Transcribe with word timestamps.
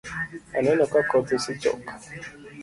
Aneno 0.57 0.83
ka 0.91 1.01
koth 1.09 1.31
osechok 1.35 1.81